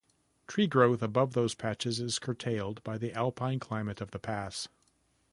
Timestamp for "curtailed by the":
2.17-3.13